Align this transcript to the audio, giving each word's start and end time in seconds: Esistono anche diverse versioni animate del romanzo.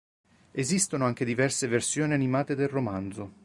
Esistono 0.49 1.05
anche 1.05 1.23
diverse 1.25 1.67
versioni 1.67 2.13
animate 2.13 2.55
del 2.55 2.67
romanzo. 2.69 3.33